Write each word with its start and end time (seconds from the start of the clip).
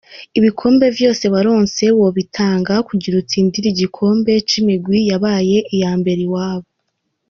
Q: 0.31 0.33
Ibikombe 0.39 0.85
vyose 0.97 1.23
waronse 1.33 1.83
wobitanga 1.99 2.73
kugira 2.87 3.15
utsindire 3.21 3.67
igikombe 3.71 4.33
c'imigwi 4.47 4.99
yabaye 5.09 5.57
iya 5.75 5.91
mbere 6.01 6.21
iwabo?. 6.27 6.67